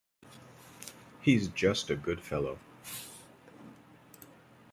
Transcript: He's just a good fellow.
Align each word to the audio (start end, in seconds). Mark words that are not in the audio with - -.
He's 1.21 1.47
just 1.49 1.91
a 1.91 1.95
good 1.95 2.21
fellow. 2.23 2.57